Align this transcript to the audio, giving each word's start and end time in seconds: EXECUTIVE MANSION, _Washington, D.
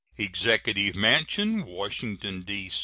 EXECUTIVE 0.17 0.95
MANSION, 0.95 1.61
_Washington, 1.61 2.43
D. 2.43 2.71